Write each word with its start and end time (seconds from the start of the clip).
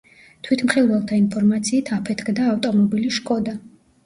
თვითმხილველთა 0.45 1.19
ინფორმაციით 1.23 1.93
აფეთქდა 1.99 2.49
ავტომობილი 2.55 3.13
შკოდა. 3.21 3.57